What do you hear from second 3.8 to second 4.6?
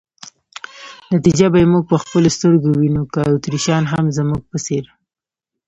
هم زموږ په